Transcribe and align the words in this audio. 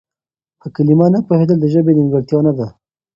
په 0.59 0.67
کلمه 0.75 1.07
نه 1.13 1.19
پوهېدل 1.27 1.57
د 1.61 1.65
ژبې 1.73 1.91
نيمګړتيا 1.97 2.39
نه 2.47 2.53
ده. 2.57 2.67